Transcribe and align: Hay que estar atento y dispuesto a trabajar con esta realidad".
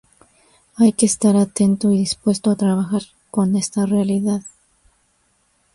Hay 0.77 0.93
que 0.93 1.05
estar 1.05 1.35
atento 1.35 1.91
y 1.91 1.99
dispuesto 1.99 2.49
a 2.49 2.55
trabajar 2.55 3.03
con 3.29 3.55
esta 3.55 3.85
realidad". 3.85 4.41